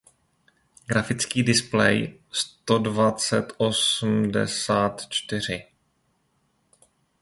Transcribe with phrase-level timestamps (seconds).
[0.87, 5.67] Grafický displej stodvadsetosm šedesát čtyři